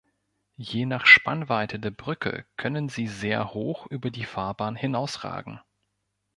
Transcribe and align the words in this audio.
Je 0.57 0.87
nach 0.87 1.05
Spannweite 1.05 1.79
der 1.79 1.91
Brücke 1.91 2.45
können 2.57 2.89
sie 2.89 3.05
sehr 3.05 3.53
hoch 3.53 3.85
über 3.85 4.09
die 4.09 4.25
Fahrbahn 4.25 4.75
hinausragen. 4.75 5.61